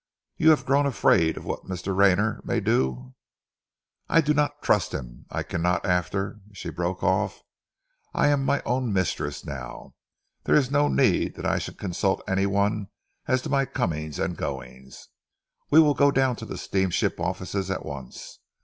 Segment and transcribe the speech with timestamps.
[0.35, 1.95] You have grown afraid of what Mr.
[1.95, 3.13] Rayner may do."
[4.09, 5.27] "I do not trust him.
[5.29, 7.43] I cannot after" She broke off.
[8.11, 9.93] "I am my own mistress now.
[10.45, 12.87] There is no need that I should consult any one
[13.27, 15.07] as to my comings and goings.
[15.69, 18.39] We will go down to the steamship offices at once.